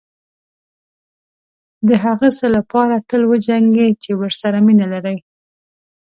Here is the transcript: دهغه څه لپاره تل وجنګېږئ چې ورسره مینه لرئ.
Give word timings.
دهغه 1.89 2.29
څه 2.37 2.45
لپاره 2.55 2.95
تل 3.09 3.21
وجنګېږئ 3.31 3.89
چې 4.03 4.11
ورسره 4.21 4.57
مینه 4.65 4.85
لرئ. 4.93 5.17